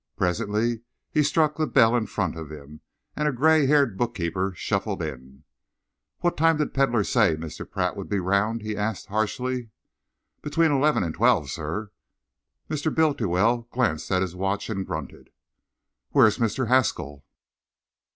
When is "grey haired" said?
3.31-3.99